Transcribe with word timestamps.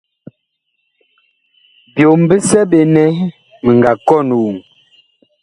Byom 1.93 2.19
bisɛ 2.29 2.59
ɓe 2.71 2.79
nɛ 2.95 3.03
mi 3.63 3.71
nga 3.77 3.91
kɔn 4.07 4.27
woŋ. 4.39 4.55